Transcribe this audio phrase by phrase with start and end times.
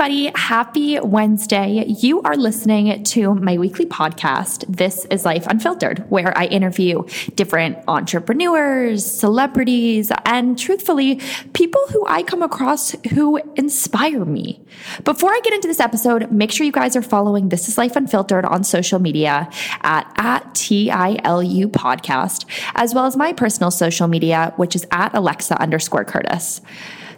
[0.00, 0.32] Everybody.
[0.34, 1.84] Happy Wednesday.
[1.84, 7.02] You are listening to my weekly podcast, This is Life Unfiltered, where I interview
[7.34, 11.20] different entrepreneurs, celebrities, and truthfully,
[11.52, 14.62] people who I come across who inspire me.
[15.04, 17.94] Before I get into this episode, make sure you guys are following This is Life
[17.94, 19.50] Unfiltered on social media
[19.82, 25.60] at, at TILU podcast, as well as my personal social media, which is at Alexa
[25.60, 26.62] underscore Curtis.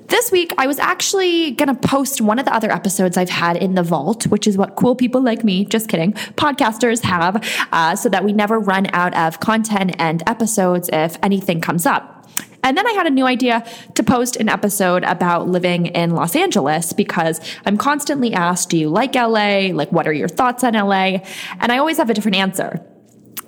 [0.09, 3.56] This week, I was actually going to post one of the other episodes I've had
[3.56, 7.97] in the vault, which is what cool people like me, just kidding, podcasters have, uh,
[7.97, 12.27] so that we never run out of content and episodes if anything comes up.
[12.65, 16.37] And then I had a new idea to post an episode about living in Los
[16.37, 19.70] Angeles because I'm constantly asked, do you like LA?
[19.73, 21.19] Like, what are your thoughts on LA?
[21.61, 22.84] And I always have a different answer.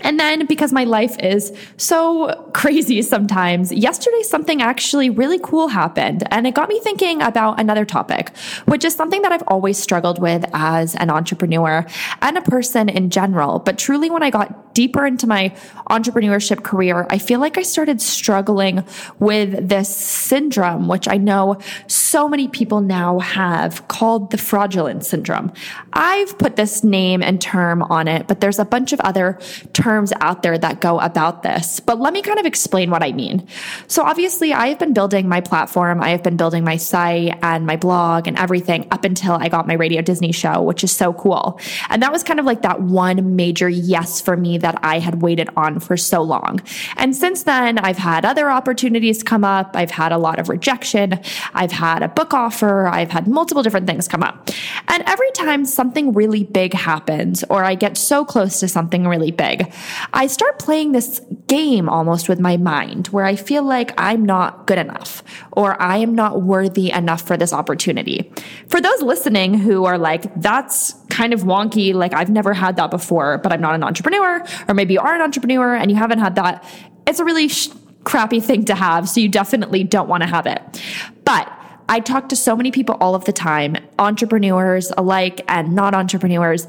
[0.01, 6.27] And then because my life is so crazy sometimes, yesterday something actually really cool happened
[6.31, 10.21] and it got me thinking about another topic, which is something that I've always struggled
[10.21, 11.87] with as an entrepreneur
[12.21, 13.61] and a person in general.
[13.61, 15.55] But truly when I got deeper into my
[15.89, 18.85] entrepreneurship career, I feel like I started struggling
[19.21, 25.53] with this syndrome, which I know so many people now have called the fraudulent syndrome.
[25.93, 29.39] I've put this name and term on it, but there's a bunch of other
[29.73, 33.03] terms terms out there that go about this, but let me kind of explain what
[33.03, 33.47] I mean.
[33.87, 36.03] So obviously I have been building my platform.
[36.03, 39.67] I have been building my site and my blog and everything up until I got
[39.67, 41.61] my Radio Disney show, which is so cool.
[41.91, 45.21] And that was kind of like that one major yes for me that I had
[45.21, 46.63] waited on for so long.
[46.97, 49.73] And since then, I've had other opportunities come up.
[49.75, 51.21] I've had a lot of rejection.
[51.53, 52.87] I've had a book offer.
[52.87, 54.49] I've had multiple different things come up.
[54.89, 59.31] And every time something really big happens or I get so close to something really
[59.31, 59.74] big,
[60.13, 64.67] I start playing this game almost with my mind where I feel like I'm not
[64.67, 68.33] good enough or I am not worthy enough for this opportunity.
[68.69, 72.91] For those listening who are like, that's kind of wonky, like I've never had that
[72.91, 76.19] before, but I'm not an entrepreneur, or maybe you are an entrepreneur and you haven't
[76.19, 76.65] had that,
[77.07, 77.69] it's a really sh-
[78.05, 79.09] crappy thing to have.
[79.09, 80.83] So you definitely don't want to have it.
[81.25, 81.51] But
[81.89, 86.67] I talk to so many people all of the time, entrepreneurs alike and non entrepreneurs.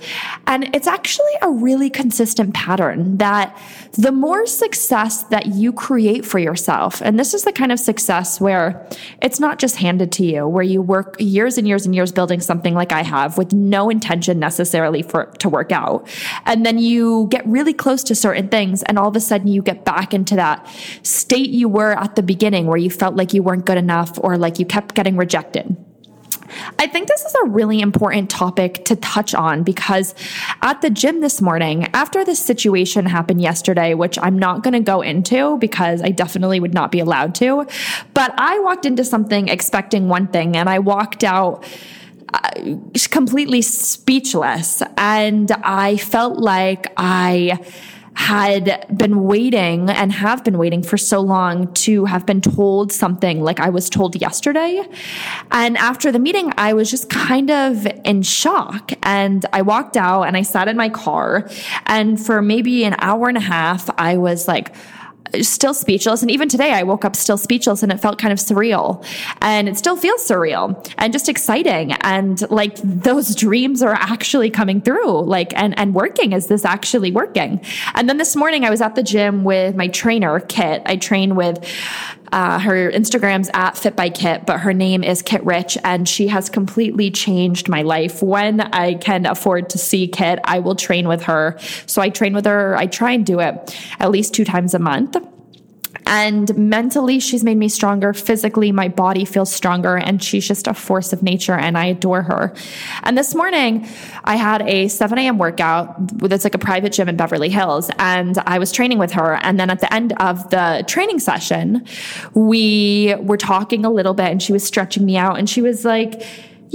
[0.48, 3.58] And it's actually a really consistent pattern that
[3.94, 8.42] the more success that you create for yourself, and this is the kind of success
[8.42, 8.86] where
[9.22, 12.42] it's not just handed to you, where you work years and years and years building
[12.42, 16.08] something like I have with no intention necessarily for to work out.
[16.46, 19.62] And then you get really close to certain things and all of a sudden you
[19.62, 20.68] get back into that
[21.03, 24.38] state you were at the beginning where you felt like you weren't good enough or
[24.38, 25.78] like you kept getting getting rejected.
[26.80, 30.16] I think this is a really important topic to touch on because
[30.64, 34.80] at the gym this morning, after this situation happened yesterday, which I'm not going to
[34.80, 37.68] go into because I definitely would not be allowed to,
[38.14, 41.64] but I walked into something expecting one thing and I walked out
[42.34, 42.50] uh,
[43.12, 47.60] completely speechless and I felt like I
[48.16, 53.42] had been waiting and have been waiting for so long to have been told something
[53.42, 54.84] like I was told yesterday.
[55.52, 58.94] And after the meeting, I was just kind of in shock.
[59.03, 61.50] And I walked out and I sat in my car.
[61.86, 64.74] And for maybe an hour and a half, I was like,
[65.44, 66.22] still speechless.
[66.22, 69.06] And even today, I woke up still speechless and it felt kind of surreal.
[69.41, 71.94] And it still feels surreal and just exciting.
[72.01, 76.34] And like those dreams are actually coming through, like, and, and working.
[76.34, 77.62] Is this actually working?
[77.94, 80.81] And then this morning, I was at the gym with my trainer, Kit.
[80.85, 81.63] I train with
[82.31, 86.28] uh, her Instagram's at Fit by Kit, but her name is Kit Rich, and she
[86.28, 88.22] has completely changed my life.
[88.22, 91.58] When I can afford to see Kit, I will train with her.
[91.85, 92.75] So I train with her.
[92.75, 95.18] I try and do it at least two times a month.
[96.08, 98.14] And mentally, she's made me stronger.
[98.14, 102.22] Physically, my body feels stronger and she's just a force of nature and I adore
[102.22, 102.53] her.
[103.03, 103.88] And this morning,
[104.24, 105.38] I had a 7 a.m.
[105.38, 106.14] workout.
[106.22, 109.35] With it's like a private gym in Beverly Hills and I was training with her.
[109.41, 111.85] And then at the end of the training session,
[112.34, 115.85] we were talking a little bit and she was stretching me out and she was
[115.85, 116.22] like,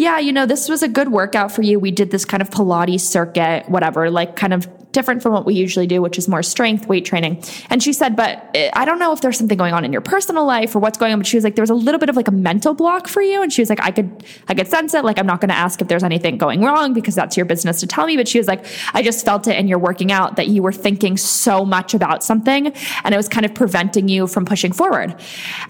[0.01, 1.79] yeah, you know, this was a good workout for you.
[1.79, 5.53] We did this kind of Pilates circuit, whatever, like kind of different from what we
[5.55, 7.45] usually do, which is more strength weight training.
[7.69, 10.01] And she said, but eh, I don't know if there's something going on in your
[10.01, 11.19] personal life or what's going on.
[11.19, 13.21] But she was like, there was a little bit of like a mental block for
[13.21, 13.43] you.
[13.43, 15.05] And she was like, I could, I could sense it.
[15.05, 17.81] Like, I'm not going to ask if there's anything going wrong because that's your business
[17.81, 18.17] to tell me.
[18.17, 18.65] But she was like,
[18.95, 22.25] I just felt it in your working out that you were thinking so much about
[22.25, 22.69] something
[23.05, 25.15] and it was kind of preventing you from pushing forward.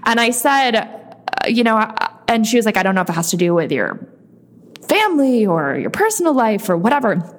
[0.04, 1.92] And I said, uh, you know,
[2.28, 3.98] and she was like, I don't know if it has to do with your
[4.90, 7.36] family or your personal life or whatever.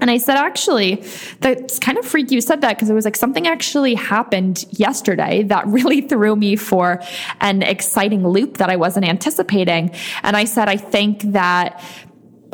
[0.00, 0.96] And I said, actually,
[1.40, 5.42] that's kind of freaky you said that because it was like something actually happened yesterday
[5.44, 7.02] that really threw me for
[7.40, 9.94] an exciting loop that I wasn't anticipating.
[10.22, 11.82] And I said, I think that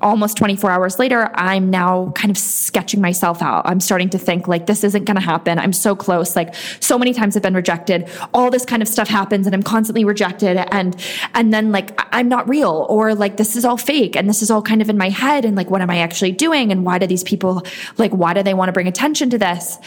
[0.03, 3.63] almost 24 hours later, I'm now kind of sketching myself out.
[3.65, 5.59] I'm starting to think like this isn't going to happen.
[5.59, 6.35] I'm so close.
[6.35, 8.11] Like so many times I've been rejected.
[8.35, 11.01] All this kind of stuff happens and I'm constantly rejected and
[11.35, 14.51] and then like I'm not real or like this is all fake and this is
[14.51, 16.99] all kind of in my head and like what am I actually doing and why
[16.99, 17.63] do these people
[17.97, 19.79] like why do they want to bring attention to this?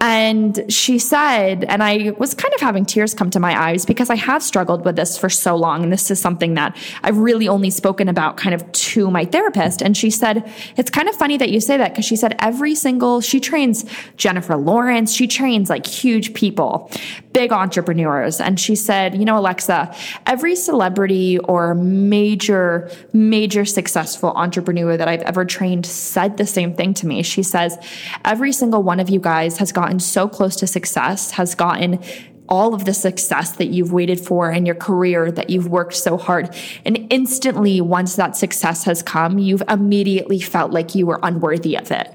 [0.00, 4.10] And she said and I was kind of having tears come to my eyes because
[4.10, 7.48] I have struggled with this for so long and this is something that I've really
[7.48, 9.82] only spoken about kind of to my therapist therapist.
[9.82, 12.74] And she said, it's kind of funny that you say that because she said every
[12.74, 13.84] single, she trains
[14.16, 15.12] Jennifer Lawrence.
[15.12, 16.90] She trains like huge people,
[17.32, 18.40] big entrepreneurs.
[18.40, 19.94] And she said, you know, Alexa,
[20.26, 26.94] every celebrity or major, major successful entrepreneur that I've ever trained said the same thing
[26.94, 27.22] to me.
[27.22, 27.78] She says,
[28.24, 32.02] every single one of you guys has gotten so close to success, has gotten
[32.48, 36.16] all of the success that you've waited for in your career that you've worked so
[36.16, 36.54] hard.
[36.84, 41.90] And instantly, once that success has come, you've immediately felt like you were unworthy of
[41.90, 42.12] it.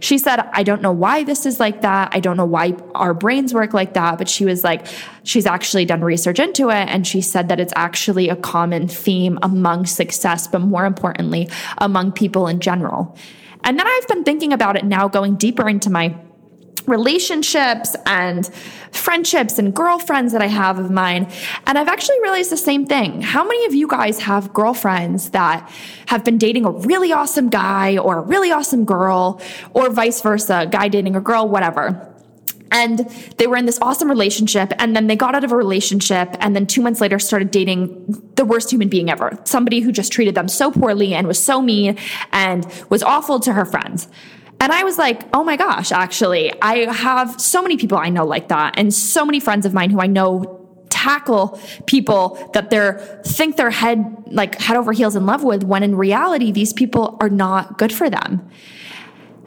[0.00, 2.10] She said, I don't know why this is like that.
[2.12, 4.18] I don't know why our brains work like that.
[4.18, 4.86] But she was like,
[5.22, 6.88] she's actually done research into it.
[6.88, 11.48] And she said that it's actually a common theme among success, but more importantly,
[11.78, 13.16] among people in general.
[13.64, 16.16] And then I've been thinking about it now, going deeper into my
[16.88, 18.46] relationships and
[18.92, 21.30] friendships and girlfriends that I have of mine.
[21.66, 23.22] And I've actually realized the same thing.
[23.22, 25.70] How many of you guys have girlfriends that
[26.06, 29.40] have been dating a really awesome guy or a really awesome girl
[29.74, 32.04] or vice versa, guy dating a girl, whatever?
[32.70, 32.98] And
[33.38, 36.54] they were in this awesome relationship and then they got out of a relationship and
[36.54, 39.38] then two months later started dating the worst human being ever.
[39.44, 41.96] Somebody who just treated them so poorly and was so mean
[42.32, 44.08] and was awful to her friends.
[44.60, 48.26] And I was like, oh my gosh, actually, I have so many people I know
[48.26, 50.54] like that, and so many friends of mine who I know
[50.90, 55.82] tackle people that they're think they're head like head over heels in love with when
[55.82, 58.48] in reality these people are not good for them.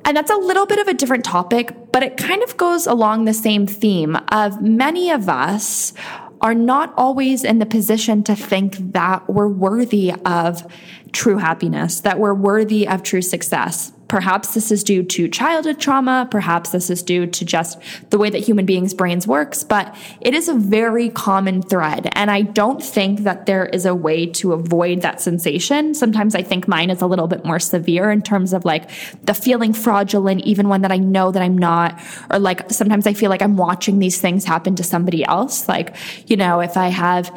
[0.05, 3.25] And that's a little bit of a different topic, but it kind of goes along
[3.25, 5.93] the same theme of many of us
[6.41, 10.65] are not always in the position to think that we're worthy of
[11.11, 13.91] true happiness, that we're worthy of true success.
[14.11, 16.27] Perhaps this is due to childhood trauma.
[16.29, 17.79] Perhaps this is due to just
[18.09, 22.09] the way that human beings' brains works, but it is a very common thread.
[22.11, 25.93] And I don't think that there is a way to avoid that sensation.
[25.93, 28.89] Sometimes I think mine is a little bit more severe in terms of like
[29.23, 31.97] the feeling fraudulent, even when that I know that I'm not,
[32.29, 35.69] or like sometimes I feel like I'm watching these things happen to somebody else.
[35.69, 35.95] Like,
[36.27, 37.31] you know, if I have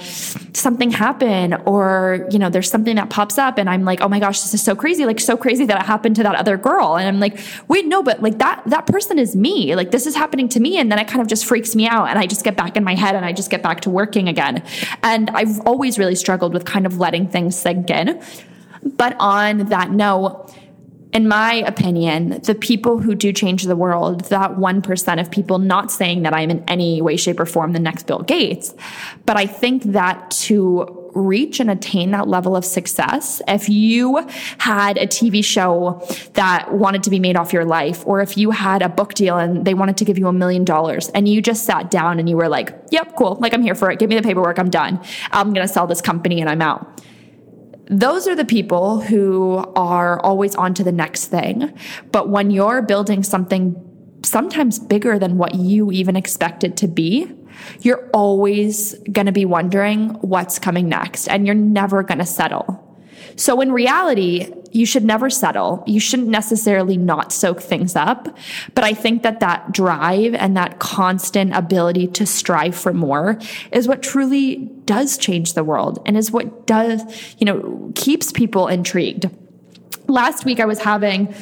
[0.55, 4.19] something happen or, you know, there's something that pops up and I'm like, oh my
[4.19, 6.97] gosh, this is so crazy, like so crazy that it happened to that other girl.
[6.97, 7.39] And I'm like,
[7.69, 9.77] wait, no, but like that, that person is me.
[9.77, 10.79] Like this is happening to me.
[10.79, 12.09] And then it kind of just freaks me out.
[12.09, 14.29] And I just get back in my head and I just get back to working
[14.29, 14.63] again.
[15.03, 18.21] And I've always really struggled with kind of letting things sink in.
[18.83, 20.55] But on that note,
[21.13, 25.93] in my opinion, the people who do change the world, that 1% of people, not
[25.93, 28.75] saying that I'm in any way, shape, or form the next Bill Gates,
[29.25, 34.27] but I think that to reach and attain that level of success, if you
[34.59, 38.51] had a TV show that wanted to be made off your life, or if you
[38.51, 41.41] had a book deal and they wanted to give you a million dollars and you
[41.41, 43.37] just sat down and you were like, yep, cool.
[43.41, 43.99] Like I'm here for it.
[43.99, 44.59] Give me the paperwork.
[44.59, 45.01] I'm done.
[45.31, 47.03] I'm going to sell this company and I'm out
[47.87, 51.77] those are the people who are always on to the next thing.
[52.13, 53.94] But when you're building something
[54.25, 57.31] sometimes bigger than what you even expect it to be,
[57.81, 62.81] you're always going to be wondering what's coming next and you're never going to settle.
[63.37, 65.85] So in reality, you should never settle.
[65.87, 68.37] You shouldn't necessarily not soak things up.
[68.75, 73.39] But I think that that drive and that constant ability to strive for more
[73.71, 77.03] is what truly does change the world and is what does,
[77.39, 79.31] you know, keeps people intrigued.
[80.07, 81.35] Last week I was having,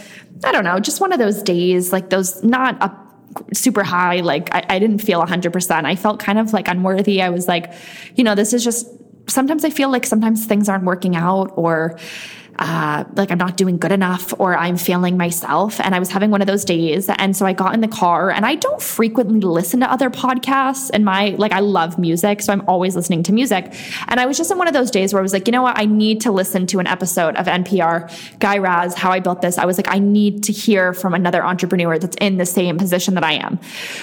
[0.44, 4.20] I don't know, just one of those days, like those not a super high.
[4.20, 5.84] Like I, I didn't feel 100%.
[5.84, 7.22] I felt kind of like unworthy.
[7.22, 7.72] I was like,
[8.14, 8.86] you know, this is just,
[9.28, 11.98] sometimes I feel like sometimes things aren't working out or,
[12.58, 15.80] uh, like I'm not doing good enough or I'm failing myself.
[15.80, 17.08] And I was having one of those days.
[17.08, 20.90] And so I got in the car and I don't frequently listen to other podcasts
[20.92, 22.42] and my, like, I love music.
[22.42, 23.74] So I'm always listening to music.
[24.08, 25.62] And I was just in one of those days where I was like, you know
[25.62, 25.78] what?
[25.78, 29.56] I need to listen to an episode of NPR, Guy Raz, How I Built This.
[29.56, 33.14] I was like, I need to hear from another entrepreneur that's in the same position
[33.14, 33.58] that I am.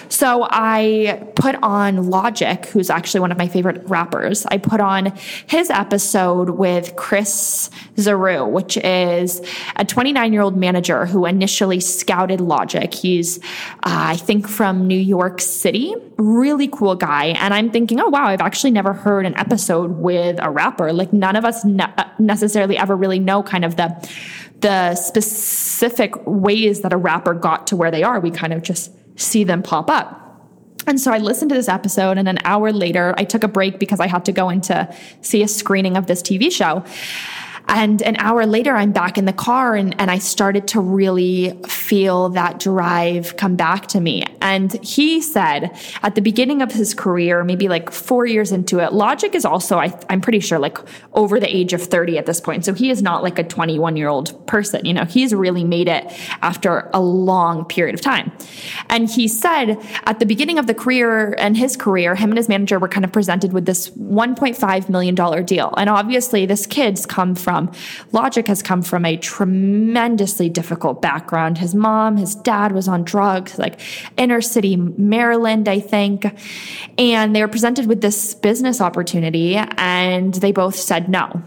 [0.09, 4.45] So I put on Logic, who's actually one of my favorite rappers.
[4.47, 5.13] I put on
[5.47, 9.41] his episode with Chris Zarou Drew, which is
[9.75, 12.93] a 29 year old manager who initially scouted Logic.
[12.93, 13.39] He's,
[13.83, 15.95] uh, I think, from New York City.
[16.17, 17.27] Really cool guy.
[17.27, 20.93] And I'm thinking, oh, wow, I've actually never heard an episode with a rapper.
[20.93, 24.09] Like, none of us ne- necessarily ever really know kind of the,
[24.59, 28.19] the specific ways that a rapper got to where they are.
[28.19, 30.15] We kind of just see them pop up.
[30.87, 33.79] And so I listened to this episode, and an hour later, I took a break
[33.79, 34.91] because I had to go in to
[35.21, 36.83] see a screening of this TV show.
[37.69, 41.53] And an hour later, I'm back in the car and, and I started to really
[41.89, 44.23] feel that drive come back to me.
[44.41, 48.93] And he said at the beginning of his career, maybe like four years into it,
[48.93, 50.77] Logic is also, I, I'm pretty sure, like
[51.13, 52.63] over the age of 30 at this point.
[52.63, 54.85] So he is not like a 21 year old person.
[54.85, 56.05] You know, he's really made it
[56.41, 58.31] after a long period of time.
[58.89, 62.47] And he said at the beginning of the career and his career, him and his
[62.47, 65.73] manager were kind of presented with this $1.5 million deal.
[65.75, 67.71] And obviously, this kid's come from from.
[68.11, 71.57] Logic has come from a tremendously difficult background.
[71.57, 73.79] His mom, his dad was on drugs, like
[74.17, 76.25] inner city Maryland, I think.
[76.97, 81.41] And they were presented with this business opportunity and they both said no.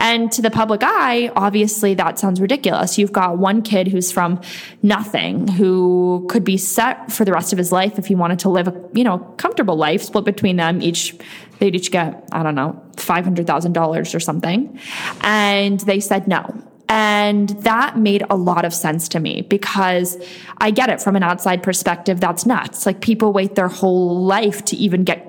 [0.00, 2.96] And to the public eye, obviously that sounds ridiculous.
[2.96, 4.40] You've got one kid who's from
[4.82, 8.48] nothing, who could be set for the rest of his life if he wanted to
[8.48, 11.14] live a, you know, comfortable life, split between them each
[11.58, 14.78] they'd each get, I don't know, $500,000 or something.
[15.20, 16.69] And they said no.
[16.90, 20.18] And that made a lot of sense to me because
[20.58, 22.18] I get it from an outside perspective.
[22.18, 22.84] That's nuts.
[22.84, 25.28] Like people wait their whole life to even get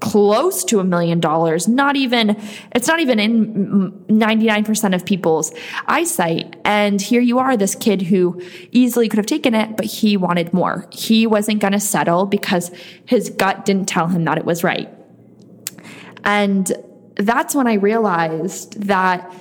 [0.00, 1.66] close to a million dollars.
[1.66, 2.36] Not even,
[2.74, 5.50] it's not even in 99% of people's
[5.86, 6.56] eyesight.
[6.64, 10.52] And here you are, this kid who easily could have taken it, but he wanted
[10.52, 10.86] more.
[10.90, 12.70] He wasn't going to settle because
[13.06, 14.90] his gut didn't tell him that it was right.
[16.22, 16.70] And
[17.16, 19.32] that's when I realized that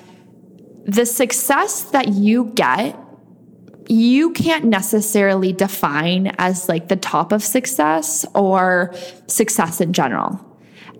[0.86, 2.98] the success that you get,
[3.88, 8.94] you can't necessarily define as like the top of success or
[9.28, 10.40] success in general.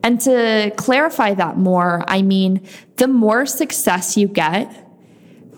[0.04, 4.88] And to clarify that more, I mean, the more success you get,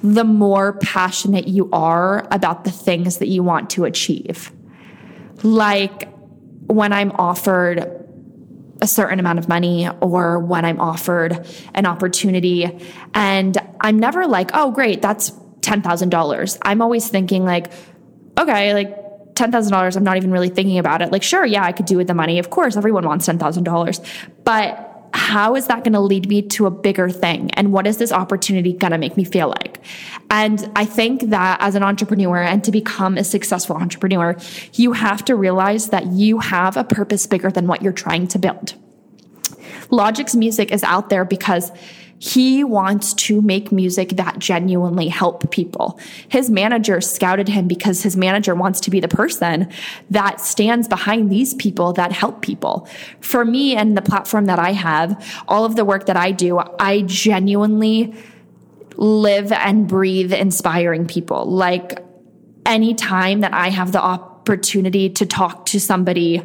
[0.03, 4.51] the more passionate you are about the things that you want to achieve.
[5.43, 6.09] Like
[6.67, 8.02] when I'm offered
[8.83, 12.69] a certain amount of money or when I'm offered an opportunity.
[13.13, 16.57] And I'm never like, oh, great, that's $10,000.
[16.61, 17.71] I'm always thinking, like,
[18.37, 21.13] okay, like $10,000, I'm not even really thinking about it.
[21.13, 22.39] Like, sure, yeah, I could do with the money.
[22.39, 24.05] Of course, everyone wants $10,000.
[24.43, 24.82] But
[25.23, 27.49] how is that going to lead me to a bigger thing?
[27.51, 29.79] And what is this opportunity going to make me feel like?
[30.29, 34.35] And I think that as an entrepreneur and to become a successful entrepreneur,
[34.73, 38.37] you have to realize that you have a purpose bigger than what you're trying to
[38.37, 38.75] build.
[39.89, 41.71] Logic's music is out there because
[42.23, 45.99] he wants to make music that genuinely help people.
[46.29, 49.69] His manager scouted him because his manager wants to be the person
[50.09, 52.87] that stands behind these people that help people.
[53.19, 56.61] For me and the platform that I have, all of the work that I do,
[56.79, 58.15] I genuinely
[58.95, 61.43] live and breathe inspiring people.
[61.43, 62.05] Like
[62.65, 66.41] anytime that I have the opportunity to talk to somebody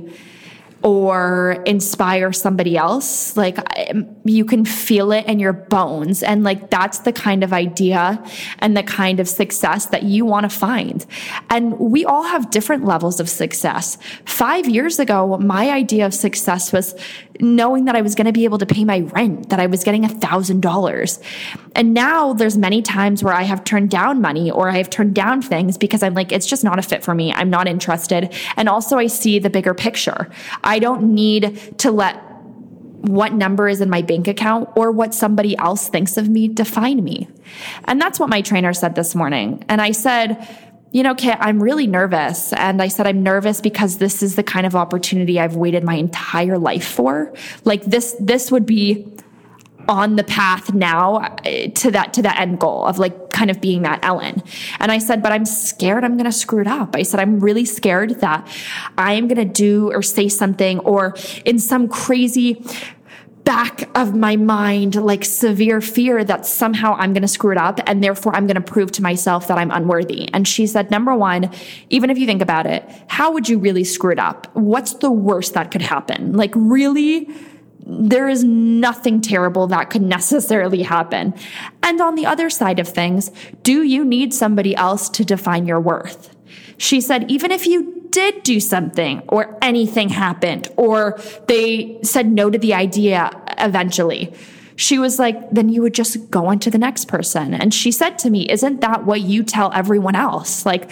[0.82, 3.37] or inspire somebody else.
[3.37, 3.58] Like
[3.90, 6.23] um, you can feel it in your bones.
[6.23, 8.23] And like that's the kind of idea
[8.61, 11.04] and the kind of success that you want to find.
[11.50, 13.99] And we all have different levels of success.
[14.25, 16.94] Five years ago, my idea of success was
[17.40, 19.85] knowing that I was going to be able to pay my rent, that I was
[19.85, 21.21] getting a thousand dollars.
[21.75, 25.14] And now there's many times where I have turned down money or I have turned
[25.14, 27.33] down things because I'm like, it's just not a fit for me.
[27.33, 28.35] I'm not interested.
[28.57, 30.30] And also I see the bigger picture.
[30.64, 32.25] I don't need to let
[33.00, 37.02] what number is in my bank account or what somebody else thinks of me define
[37.04, 37.28] me.
[37.85, 39.64] And that's what my trainer said this morning.
[39.68, 40.47] And I said,
[40.90, 42.52] you know, Kit, I'm really nervous.
[42.54, 45.95] And I said, I'm nervous because this is the kind of opportunity I've waited my
[45.95, 47.33] entire life for.
[47.64, 49.07] Like this, this would be
[49.88, 53.61] on the path now uh, to that, to that end goal of like kind of
[53.61, 54.42] being that Ellen.
[54.80, 56.95] And I said, but I'm scared I'm going to screw it up.
[56.95, 58.47] I said, I'm really scared that
[58.99, 61.14] I'm going to do or say something or
[61.45, 62.62] in some crazy
[63.49, 67.81] back of my mind like severe fear that somehow I'm going to screw it up
[67.87, 70.28] and therefore I'm going to prove to myself that I'm unworthy.
[70.35, 71.50] And she said, number one,
[71.88, 74.55] even if you think about it, how would you really screw it up?
[74.55, 76.35] What's the worst that could happen?
[76.35, 77.31] Like really?
[77.87, 81.33] There is nothing terrible that could necessarily happen.
[81.83, 83.31] And on the other side of things,
[83.62, 86.37] do you need somebody else to define your worth?
[86.76, 92.50] She said, even if you did do something or anything happened or they said no
[92.50, 94.32] to the idea eventually,
[94.75, 97.54] she was like, then you would just go on to the next person.
[97.54, 100.66] And she said to me, Isn't that what you tell everyone else?
[100.66, 100.90] Like,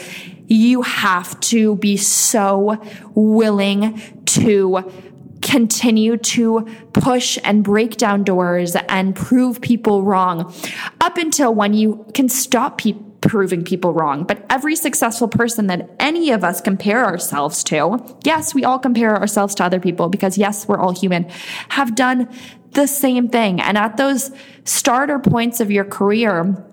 [0.48, 2.80] you have to be so
[3.14, 4.88] willing to
[5.42, 10.52] continue to push and break down doors and prove people wrong
[11.00, 14.24] up until when you can stop people proving people wrong.
[14.24, 19.16] But every successful person that any of us compare ourselves to, yes, we all compare
[19.16, 21.28] ourselves to other people because yes, we're all human,
[21.68, 22.28] have done
[22.72, 23.60] the same thing.
[23.60, 24.30] And at those
[24.64, 26.65] starter points of your career,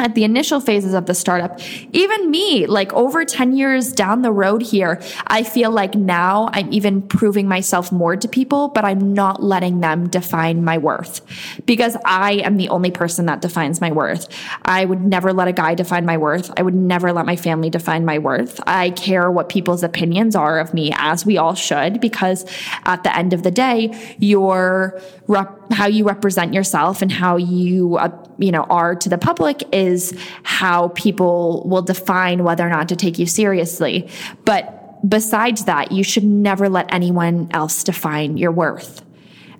[0.00, 1.60] at the initial phases of the startup,
[1.92, 6.72] even me, like over 10 years down the road here, I feel like now I'm
[6.72, 11.20] even proving myself more to people, but I'm not letting them define my worth
[11.66, 14.28] because I am the only person that defines my worth.
[14.64, 16.50] I would never let a guy define my worth.
[16.56, 18.60] I would never let my family define my worth.
[18.66, 22.44] I care what people's opinions are of me as we all should because
[22.84, 27.96] at the end of the day, your rep- how you represent yourself and how you,
[27.96, 32.88] uh, you know, are to the public is how people will define whether or not
[32.88, 34.08] to take you seriously.
[34.44, 39.04] But besides that, you should never let anyone else define your worth.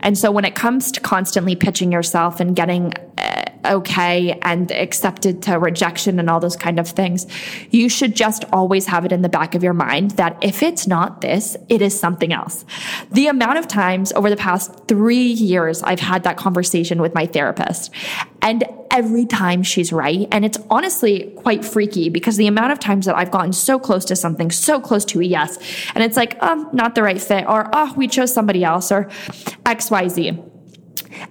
[0.00, 5.42] And so when it comes to constantly pitching yourself and getting uh, okay and accepted
[5.42, 7.26] to rejection and all those kind of things,
[7.70, 10.86] you should just always have it in the back of your mind that if it's
[10.86, 12.64] not this, it is something else.
[13.10, 17.26] The amount of times over the past three years I've had that conversation with my
[17.26, 17.92] therapist
[18.42, 20.26] and every time she's right.
[20.32, 24.04] And it's honestly quite freaky because the amount of times that I've gotten so close
[24.06, 25.58] to something, so close to a yes,
[25.94, 29.04] and it's like, oh, not the right fit, or oh, we chose somebody else, or
[29.64, 30.49] XYZ.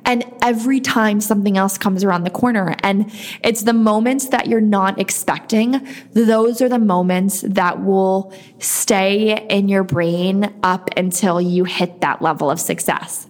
[0.05, 3.11] And every time something else comes around the corner, and
[3.43, 9.69] it's the moments that you're not expecting, those are the moments that will stay in
[9.69, 13.27] your brain up until you hit that level of success.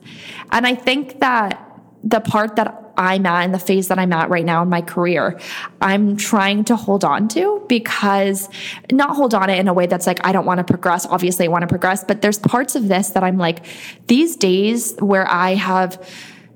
[0.51, 1.65] And I think that
[2.03, 4.81] the part that I'm at in the phase that I'm at right now in my
[4.81, 5.39] career,
[5.81, 8.49] I'm trying to hold on to because
[8.91, 11.05] not hold on it in a way that's like, I don't want to progress.
[11.05, 13.65] Obviously, I want to progress, but there's parts of this that I'm like,
[14.07, 16.05] these days where I have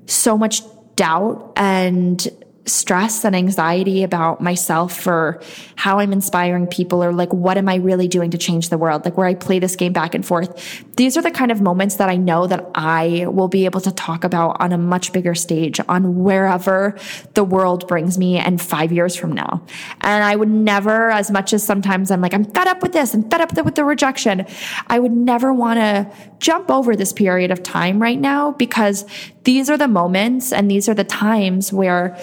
[0.06, 0.60] so much
[0.96, 2.28] doubt and
[2.66, 5.42] stress and anxiety about myself for
[5.76, 9.04] how I'm inspiring people or like what am I really doing to change the world?
[9.04, 10.84] Like where I play this game back and forth.
[10.96, 13.90] These are the kind of moments that I know that I will be able to
[13.90, 16.96] talk about on a much bigger stage on wherever
[17.34, 19.64] the world brings me and five years from now.
[20.02, 23.12] And I would never, as much as sometimes I'm like, I'm fed up with this
[23.14, 24.46] and fed up with the rejection.
[24.86, 29.04] I would never want to jump over this period of time right now because
[29.44, 32.16] these are the moments and these are the times where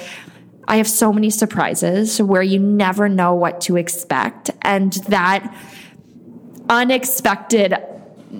[0.67, 4.51] I have so many surprises where you never know what to expect.
[4.61, 5.53] And that
[6.69, 7.75] unexpected,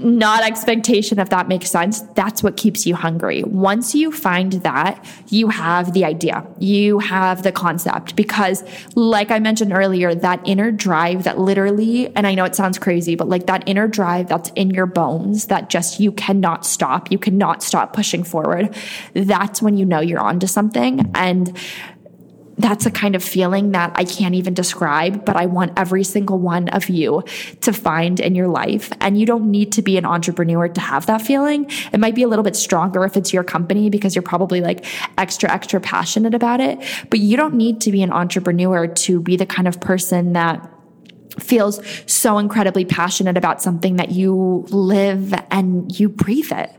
[0.04, 3.44] not expectation, if that makes sense, that's what keeps you hungry.
[3.44, 8.16] Once you find that, you have the idea, you have the concept.
[8.16, 8.64] Because,
[8.96, 13.16] like I mentioned earlier, that inner drive that literally, and I know it sounds crazy,
[13.16, 17.20] but like that inner drive that's in your bones that just you cannot stop, you
[17.20, 18.76] cannot stop pushing forward,
[19.14, 21.12] that's when you know you're onto something.
[21.16, 21.58] And
[22.62, 26.39] that's a kind of feeling that I can't even describe, but I want every single
[26.39, 27.24] one of you
[27.62, 28.91] to find in your life.
[29.00, 31.69] And you don't need to be an entrepreneur to have that feeling.
[31.93, 34.86] It might be a little bit stronger if it's your company because you're probably like
[35.17, 36.80] extra, extra passionate about it.
[37.10, 40.69] But you don't need to be an entrepreneur to be the kind of person that
[41.39, 46.71] feels so incredibly passionate about something that you live and you breathe it.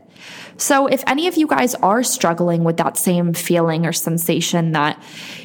[0.63, 4.97] So if any of you guys are struggling with that same feeling or sensation that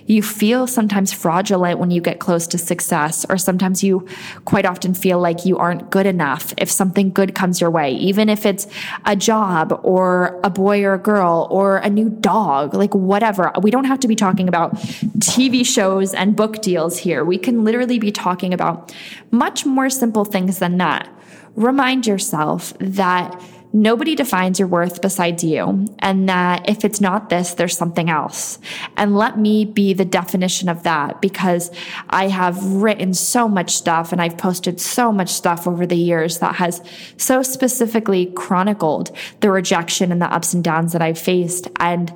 [0.07, 4.07] you feel sometimes fraudulent when you get close to success, or sometimes you
[4.45, 8.29] quite often feel like you aren't good enough if something good comes your way, even
[8.29, 8.69] if it's
[9.07, 13.51] a job or a boy or a girl or a new dog, like whatever.
[13.61, 14.77] We don't have to be talking about
[15.19, 17.25] TV shows and book deals here.
[17.25, 18.95] We can literally be talking about
[19.33, 21.09] much more simple things than that.
[21.57, 27.55] Remind yourself that nobody defines your worth besides you, and that if it's not this,
[27.55, 28.59] there's something else.
[28.97, 31.71] And let me be the definition of that because
[32.11, 36.39] I have written so much stuff and I've posted so much stuff over the years
[36.39, 36.83] that has
[37.17, 41.69] so specifically chronicled the rejection and the ups and downs that I've faced.
[41.77, 42.13] And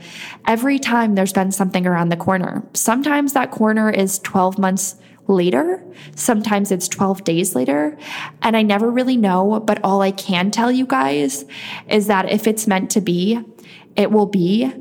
[0.46, 4.96] every time there's been something around the corner, sometimes that corner is 12 months
[5.28, 5.84] later.
[6.16, 7.96] Sometimes it's 12 days later.
[8.42, 11.44] And I never really know, but all I can tell you guys
[11.88, 13.40] is that if it's meant to be,
[13.96, 14.72] it will be.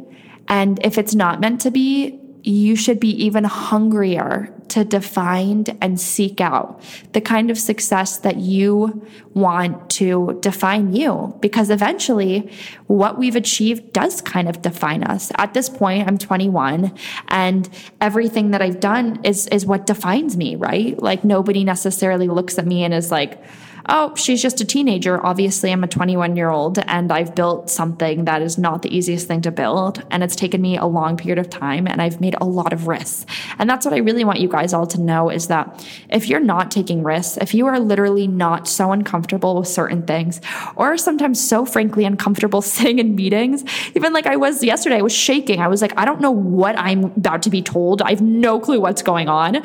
[0.47, 5.99] And if it's not meant to be, you should be even hungrier to define and
[5.99, 12.49] seek out the kind of success that you want to define you because eventually
[12.87, 15.31] what we've achieved does kind of define us.
[15.37, 16.93] At this point, I'm 21
[17.27, 20.97] and everything that I've done is, is what defines me, right?
[21.01, 23.43] Like nobody necessarily looks at me and is like,
[23.89, 25.23] oh, she's just a teenager.
[25.25, 29.27] Obviously, I'm a 21 year old and I've built something that is not the easiest
[29.27, 30.03] thing to build.
[30.11, 32.87] And it's taken me a long period of time and I've made a lot of
[32.87, 33.25] risks.
[33.59, 36.39] And that's what I really want you guys all to know is that if you're
[36.39, 40.41] not taking risks, if you are literally not so uncomfortable with certain things,
[40.75, 43.63] or sometimes so frankly uncomfortable sitting in meetings,
[43.95, 45.59] even like I was yesterday, I was shaking.
[45.59, 48.01] I was like, I don't know what I'm about to be told.
[48.01, 49.57] I have no clue what's going on.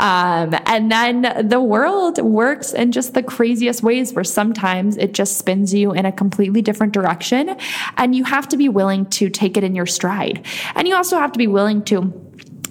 [0.00, 5.38] Um, and then the world works in just the crazy ways where sometimes it just
[5.38, 7.56] spins you in a completely different direction.
[7.96, 10.46] And you have to be willing to take it in your stride.
[10.74, 12.12] And you also have to be willing to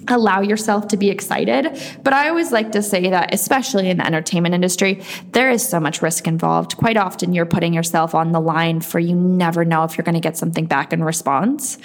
[0.08, 1.80] allow yourself to be excited.
[2.02, 5.80] But I always like to say that, especially in the entertainment industry, there is so
[5.80, 6.76] much risk involved.
[6.76, 10.14] Quite often, you're putting yourself on the line for you never know if you're going
[10.14, 11.78] to get something back in response.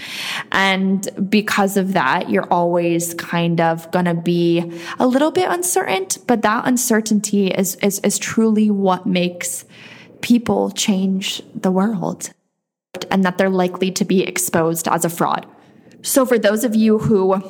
[0.51, 6.07] And because of that, you're always kind of going to be a little bit uncertain,
[6.27, 9.65] but that uncertainty is, is, is truly what makes
[10.21, 12.31] people change the world
[13.11, 15.45] and that they're likely to be exposed as a fraud.
[16.01, 17.41] So for those of you who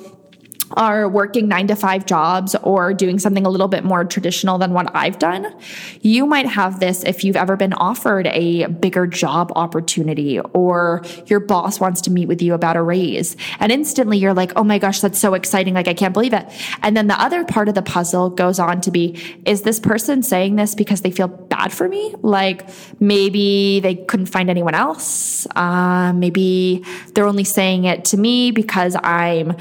[0.74, 4.74] are working nine to five jobs or doing something a little bit more traditional than
[4.74, 5.54] what I've done,
[6.02, 11.40] you might have this if you've ever been offered a bigger job opportunity or your
[11.40, 13.36] boss wants to meet with you about a raise.
[13.60, 15.74] And instantly you're like, oh my gosh, that's so exciting.
[15.74, 16.46] Like, I can't believe it.
[16.82, 20.24] And then the other part of the puzzle goes on to be, is this person
[20.24, 22.16] saying this because they feel bad for me?
[22.22, 25.48] Like maybe they couldn't find anyone else.
[25.56, 26.84] Uh, maybe
[27.14, 29.56] they're only saying it to me because I'm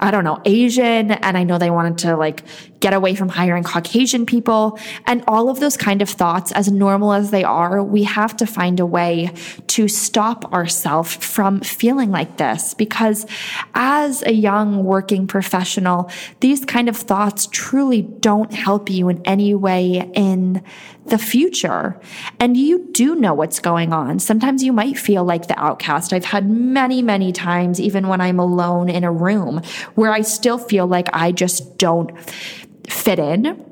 [0.00, 1.10] I don't know, Asian.
[1.12, 2.42] And I know they wanted to like
[2.80, 7.12] get away from hiring Caucasian people and all of those kind of thoughts, as normal
[7.12, 9.32] as they are, we have to find a way
[9.68, 13.26] to stop ourselves from feeling like this because
[13.74, 19.54] as a young working professional, these kind of thoughts truly don't help you in any
[19.54, 20.62] way in
[21.06, 22.00] the future.
[22.38, 24.18] And you do know what's going on.
[24.18, 26.12] Sometimes you might feel like the outcast.
[26.12, 29.62] I've had many, many times, even when I'm alone in a room,
[29.94, 32.10] where I still feel like I just don't
[32.88, 33.66] fit in.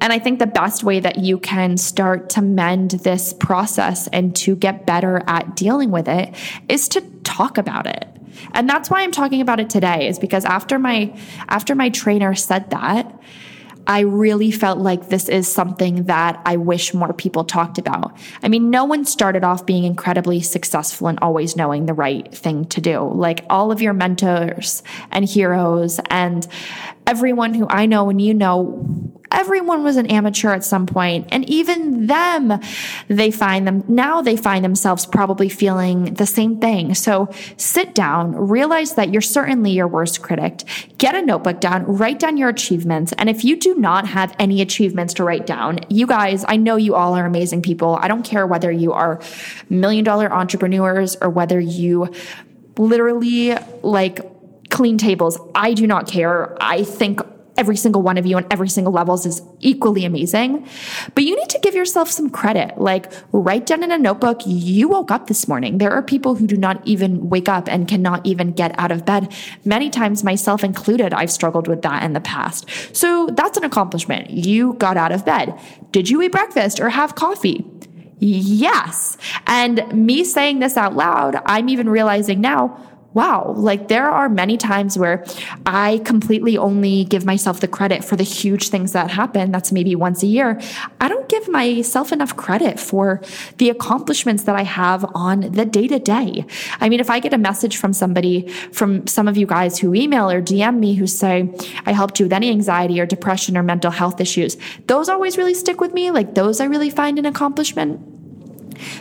[0.00, 4.36] And I think the best way that you can start to mend this process and
[4.36, 6.34] to get better at dealing with it
[6.68, 8.06] is to talk about it.
[8.52, 11.16] And that's why I'm talking about it today is because after my
[11.48, 13.18] after my trainer said that,
[13.86, 18.16] I really felt like this is something that I wish more people talked about.
[18.42, 22.64] I mean, no one started off being incredibly successful and always knowing the right thing
[22.66, 23.00] to do.
[23.00, 26.46] Like all of your mentors and heroes and
[27.06, 31.48] everyone who I know and you know everyone was an amateur at some point and
[31.50, 32.60] even them
[33.08, 36.94] they find them now they find themselves probably feeling the same thing.
[36.94, 40.62] So sit down realize that you're certainly your worst critic.
[40.98, 44.60] Get a notebook down write down your achievements and if you do not have any
[44.60, 47.98] achievements to write down you guys i know you all are amazing people.
[48.00, 49.20] I don't care whether you are
[49.68, 52.12] million dollar entrepreneurs or whether you
[52.78, 54.20] literally like
[54.70, 55.38] clean tables.
[55.54, 56.56] I do not care.
[56.60, 57.20] I think
[57.56, 60.66] every single one of you on every single levels is equally amazing.
[61.14, 62.78] But you need to give yourself some credit.
[62.78, 65.78] Like write down in a notebook, you woke up this morning.
[65.78, 69.04] There are people who do not even wake up and cannot even get out of
[69.04, 69.32] bed.
[69.64, 72.68] Many times, myself included, I've struggled with that in the past.
[72.94, 74.30] So that's an accomplishment.
[74.30, 75.58] You got out of bed.
[75.90, 77.64] Did you eat breakfast or have coffee?
[78.18, 79.16] Yes.
[79.46, 82.80] And me saying this out loud, I'm even realizing now,
[83.14, 85.24] wow, like there are many times where
[85.64, 89.52] I completely only give myself the credit for the huge things that happen.
[89.52, 90.60] That's maybe once a year.
[91.00, 93.22] I don't give myself enough credit for
[93.58, 96.44] the accomplishments that I have on the day to day.
[96.80, 99.94] I mean, if I get a message from somebody, from some of you guys who
[99.94, 101.48] email or DM me who say,
[101.86, 105.54] I helped you with any anxiety or depression or mental health issues, those always really
[105.54, 106.10] stick with me.
[106.10, 108.10] Like those I really find an accomplishment.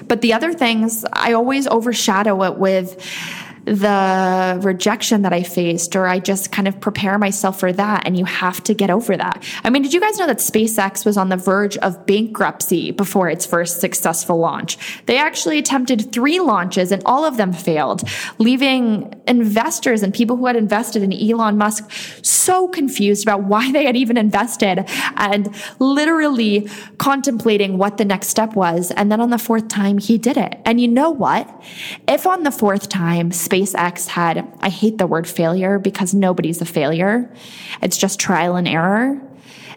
[0.07, 3.01] But the other things, I always overshadow it with,
[3.65, 8.05] the rejection that I faced, or I just kind of prepare myself for that.
[8.05, 9.43] And you have to get over that.
[9.63, 13.29] I mean, did you guys know that SpaceX was on the verge of bankruptcy before
[13.29, 15.03] its first successful launch?
[15.05, 18.03] They actually attempted three launches and all of them failed,
[18.37, 21.89] leaving investors and people who had invested in Elon Musk
[22.21, 24.85] so confused about why they had even invested
[25.17, 28.91] and literally contemplating what the next step was.
[28.91, 30.59] And then on the fourth time, he did it.
[30.65, 31.49] And you know what?
[32.07, 36.65] If on the fourth time, SpaceX had, I hate the word failure because nobody's a
[36.65, 37.31] failure.
[37.81, 39.21] It's just trial and error.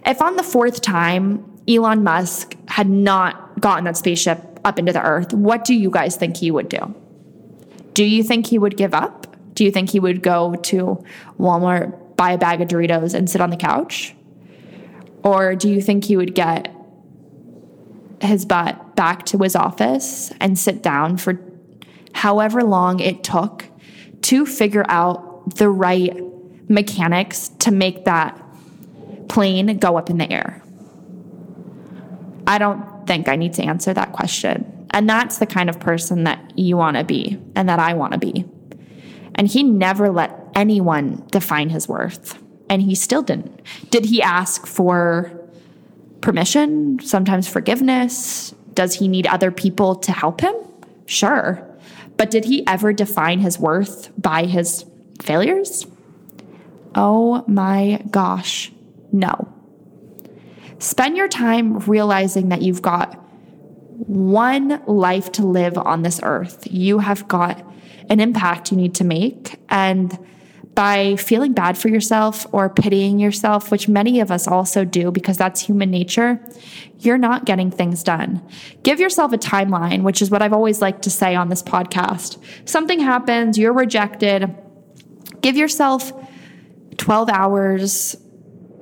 [0.06, 5.02] If on the fourth time Elon Musk had not gotten that spaceship up into the
[5.02, 6.94] earth, what do you guys think he would do?
[7.92, 9.26] Do you think he would give up?
[9.54, 11.04] Do you think he would go to
[11.38, 14.14] Walmart, buy a bag of Doritos, and sit on the couch?
[15.22, 16.74] Or do you think he would get
[18.22, 21.34] his butt back to his office and sit down for
[22.16, 23.66] however long it took
[24.22, 26.16] to figure out the right
[26.68, 28.42] mechanics to make that
[29.29, 30.62] plane go up in the air?
[32.46, 34.87] I don't think I need to answer that question.
[34.90, 38.14] And that's the kind of person that you want to be and that I want
[38.14, 38.46] to be.
[39.35, 42.42] And he never let anyone define his worth.
[42.70, 43.61] And he still didn't.
[43.90, 45.38] Did he ask for
[46.22, 48.55] permission, sometimes forgiveness?
[48.72, 50.55] Does he need other people to help him?
[51.05, 51.65] Sure.
[52.16, 54.85] But did he ever define his worth by his
[55.22, 55.87] failures?
[56.94, 58.72] Oh my gosh,
[59.12, 59.52] no.
[60.79, 63.22] Spend your time realizing that you've got
[64.07, 66.66] one life to live on this earth.
[66.70, 67.64] You have got
[68.09, 69.59] an impact you need to make.
[69.68, 70.18] And
[70.76, 75.38] by feeling bad for yourself or pitying yourself, which many of us also do because
[75.38, 76.38] that's human nature,
[77.00, 78.40] you're not getting things done.
[78.82, 82.38] Give yourself a timeline, which is what I've always liked to say on this podcast.
[82.68, 84.54] Something happens, you're rejected.
[85.40, 86.12] Give yourself
[86.98, 88.14] 12 hours,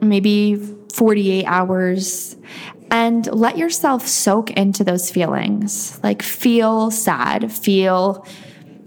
[0.00, 0.57] maybe
[0.92, 2.37] 48 hours
[2.90, 5.98] and let yourself soak into those feelings.
[6.02, 8.26] Like feel sad, feel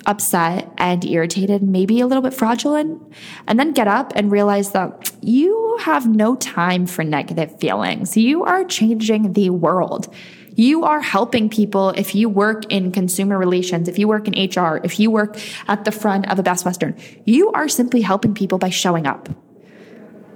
[0.07, 3.01] upset and irritated, maybe a little bit fraudulent,
[3.47, 8.17] and then get up and realize that you have no time for negative feelings.
[8.17, 10.13] You are changing the world.
[10.55, 14.81] You are helping people if you work in consumer relations, if you work in HR,
[14.83, 16.97] if you work at the front of a Best Western.
[17.25, 19.29] You are simply helping people by showing up.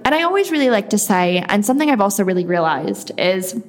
[0.04, 3.60] And I always really like to say, and something I've also really realized is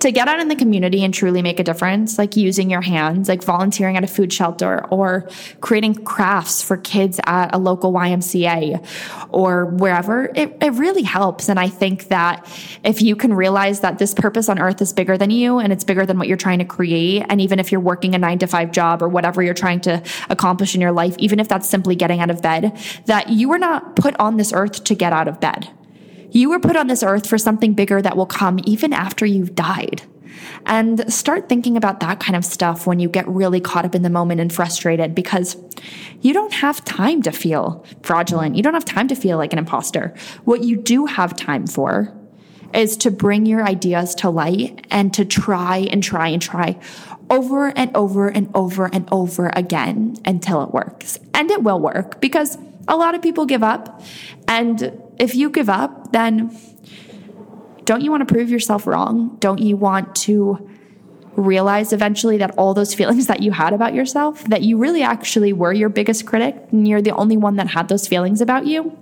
[0.00, 3.28] to get out in the community and truly make a difference, like using your hands,
[3.28, 5.28] like volunteering at a food shelter or
[5.60, 8.84] creating crafts for kids at a local YMCA
[9.30, 11.48] or wherever, it, it really helps.
[11.48, 12.48] And I think that
[12.82, 15.84] if you can realize that this purpose on earth is bigger than you and it's
[15.84, 18.46] bigger than what you're trying to create, and even if you're working a nine to
[18.46, 21.94] five job or whatever you're trying to accomplish in your life, even if that's simply
[21.94, 25.28] getting out of bed, that you were not put on this earth to get out
[25.28, 25.68] of bed.
[26.32, 29.54] You were put on this earth for something bigger that will come even after you've
[29.54, 30.02] died.
[30.64, 34.02] And start thinking about that kind of stuff when you get really caught up in
[34.02, 35.56] the moment and frustrated because
[36.22, 38.56] you don't have time to feel fraudulent.
[38.56, 40.14] You don't have time to feel like an imposter.
[40.44, 42.16] What you do have time for
[42.72, 46.78] is to bring your ideas to light and to try and try and try
[47.28, 51.18] over and over and over and over again until it works.
[51.34, 52.56] And it will work because
[52.88, 54.02] a lot of people give up.
[54.48, 56.56] And if you give up, then
[57.84, 59.36] don't you want to prove yourself wrong?
[59.40, 60.68] Don't you want to
[61.34, 65.52] realize eventually that all those feelings that you had about yourself, that you really actually
[65.52, 68.96] were your biggest critic and you're the only one that had those feelings about you?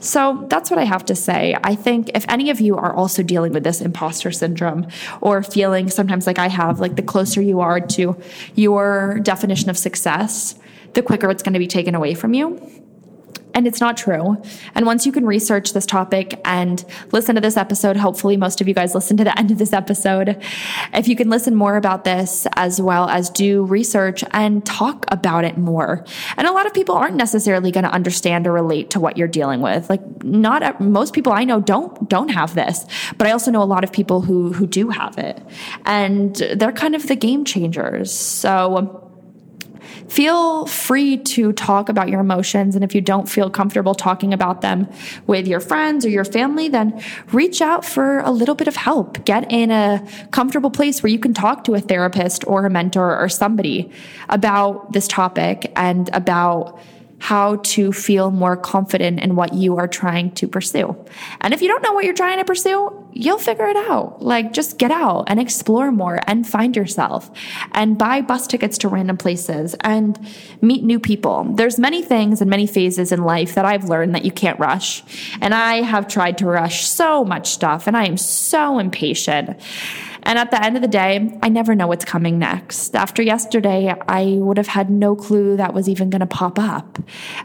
[0.00, 1.56] So that's what I have to say.
[1.62, 4.88] I think if any of you are also dealing with this imposter syndrome
[5.20, 8.20] or feeling sometimes like I have, like the closer you are to
[8.56, 10.56] your definition of success,
[10.94, 12.60] the quicker it's going to be taken away from you.
[13.54, 14.40] And it's not true.
[14.74, 18.68] And once you can research this topic and listen to this episode, hopefully most of
[18.68, 20.42] you guys listen to the end of this episode.
[20.92, 25.44] If you can listen more about this as well as do research and talk about
[25.44, 26.04] it more.
[26.36, 29.28] And a lot of people aren't necessarily going to understand or relate to what you're
[29.28, 29.88] dealing with.
[29.90, 32.84] Like not most people I know don't don't have this,
[33.18, 35.40] but I also know a lot of people who who do have it.
[35.84, 38.12] And they're kind of the game changers.
[38.12, 39.01] So
[40.12, 42.74] feel free to talk about your emotions.
[42.74, 44.86] And if you don't feel comfortable talking about them
[45.26, 49.24] with your friends or your family, then reach out for a little bit of help.
[49.24, 53.18] Get in a comfortable place where you can talk to a therapist or a mentor
[53.18, 53.90] or somebody
[54.28, 56.78] about this topic and about
[57.22, 60.96] how to feel more confident in what you are trying to pursue.
[61.40, 64.20] And if you don't know what you're trying to pursue, you'll figure it out.
[64.20, 67.30] Like just get out and explore more and find yourself
[67.70, 70.18] and buy bus tickets to random places and
[70.60, 71.44] meet new people.
[71.44, 75.04] There's many things and many phases in life that I've learned that you can't rush.
[75.40, 79.60] And I have tried to rush so much stuff and I am so impatient.
[80.24, 82.94] And at the end of the day, I never know what's coming next.
[82.94, 86.98] After yesterday, I would have had no clue that was even going to pop up.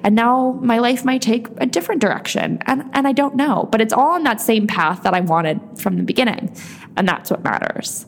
[0.04, 2.60] And now my life might take a different direction.
[2.66, 5.60] And, and I don't know, but it's all on that same path that I wanted
[5.78, 6.56] from the beginning.
[6.98, 8.08] And that's what matters.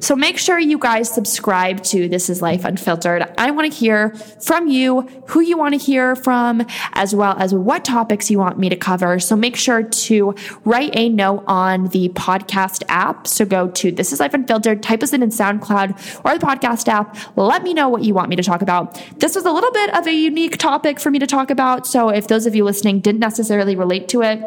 [0.00, 3.26] So make sure you guys subscribe to This is Life Unfiltered.
[3.38, 4.10] I want to hear
[4.44, 8.58] from you who you want to hear from, as well as what topics you want
[8.58, 9.18] me to cover.
[9.18, 10.34] So make sure to
[10.66, 13.26] write a note on the podcast app.
[13.26, 16.88] So go to This is Life Unfiltered, type us in in SoundCloud or the podcast
[16.88, 17.16] app.
[17.36, 19.02] Let me know what you want me to talk about.
[19.18, 21.86] This was a little bit of a unique topic for me to talk about.
[21.86, 24.42] So if those of you listening didn't necessarily relate to it,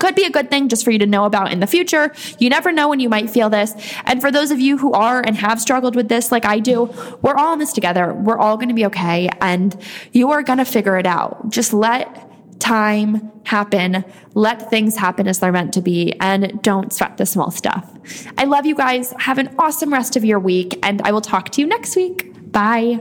[0.00, 2.12] could be a good thing just for you to know about in the future.
[2.38, 3.72] You never know when you might feel this.
[4.04, 6.92] And for those of you who are and have struggled with this, like I do,
[7.22, 8.12] we're all in this together.
[8.12, 9.28] We're all going to be okay.
[9.40, 9.76] And
[10.12, 11.50] you are going to figure it out.
[11.50, 12.26] Just let
[12.60, 14.04] time happen.
[14.34, 17.90] Let things happen as they're meant to be and don't sweat the small stuff.
[18.38, 19.12] I love you guys.
[19.18, 22.30] Have an awesome rest of your week and I will talk to you next week.
[22.52, 23.00] Bye.